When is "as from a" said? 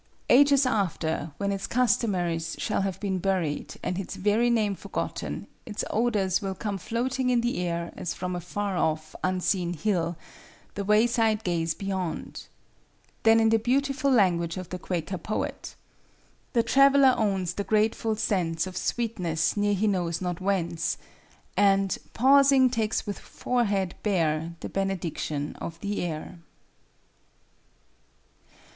7.95-8.41